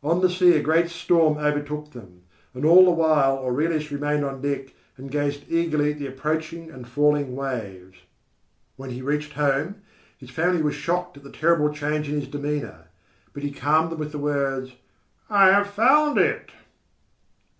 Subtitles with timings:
[0.00, 2.22] On the sea a great storm overtook them,
[2.54, 6.86] and all the while Aurelius remained on deck and gazed eagerly at the approaching and
[6.86, 7.96] falling waves.
[8.76, 9.82] When he reached home
[10.18, 12.84] his family were shocked at the terrible change in his demeanour,
[13.32, 14.70] but he calmed them with the words:
[15.28, 16.52] "I have found it!"